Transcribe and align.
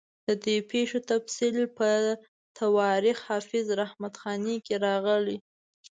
د 0.27 0.29
دې 0.45 0.57
پېښو 0.71 0.99
تفصیل 1.11 1.57
په 1.77 1.89
تواریخ 2.59 3.17
حافظ 3.29 3.65
رحمت 3.81 4.13
خاني 4.21 4.57
کې 4.65 4.75
راغلی. 4.85 5.37